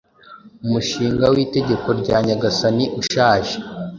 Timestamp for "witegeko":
1.33-1.87